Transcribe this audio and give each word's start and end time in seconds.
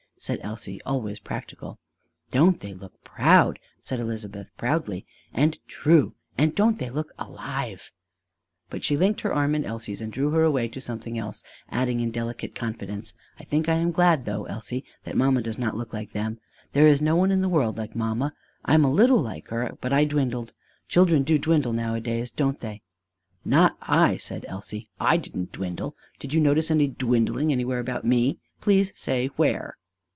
said 0.23 0.39
Elsie, 0.43 0.79
always 0.83 1.17
practical. 1.17 1.79
"Don't 2.29 2.59
they 2.59 2.75
look 2.75 3.03
proud!" 3.03 3.57
said 3.81 3.99
Elizabeth 3.99 4.51
proudly, 4.55 5.03
"and 5.33 5.57
true! 5.67 6.13
and 6.37 6.53
don't 6.53 6.77
they 6.77 6.91
look 6.91 7.11
alive!" 7.17 7.91
But 8.69 8.83
she 8.83 8.95
linked 8.95 9.21
her 9.21 9.33
arm 9.33 9.55
in 9.55 9.65
Elsie's 9.65 9.99
and 9.99 10.13
drew 10.13 10.29
her 10.29 10.43
away 10.43 10.67
to 10.67 10.79
something 10.79 11.17
else, 11.17 11.41
adding 11.69 12.01
in 12.01 12.11
delicate 12.11 12.53
confidence: 12.53 13.15
"I 13.39 13.45
think 13.45 13.67
I 13.67 13.77
am 13.77 13.89
glad, 13.89 14.25
though, 14.25 14.45
Elsie, 14.45 14.83
that 15.05 15.17
mamma 15.17 15.41
does 15.41 15.57
not 15.57 15.75
look 15.75 15.91
like 15.91 16.11
them. 16.11 16.39
There 16.73 16.85
is 16.85 17.01
no 17.01 17.15
one 17.15 17.31
in 17.31 17.41
the 17.41 17.49
world 17.49 17.75
like 17.79 17.95
mamma! 17.95 18.35
I 18.63 18.75
am 18.75 18.85
a 18.85 18.91
little 18.93 19.21
like 19.23 19.47
her, 19.47 19.75
but 19.81 19.91
I 19.91 20.05
dwindled. 20.05 20.53
Children 20.87 21.23
do 21.23 21.39
dwindle 21.39 21.73
nowadays, 21.73 22.29
don't 22.29 22.59
they?" 22.59 22.83
"Not 23.43 23.75
I," 23.81 24.17
said 24.17 24.45
Elsie. 24.47 24.87
"I 24.99 25.17
didn't 25.17 25.51
dwindle. 25.53 25.95
Do 26.19 26.27
you 26.27 26.39
notice 26.43 26.69
any 26.69 26.87
dwindling 26.87 27.51
anywhere 27.51 27.79
about 27.79 28.05
me? 28.05 28.37
Please 28.59 28.93
say 28.95 29.25
where." 29.35 29.79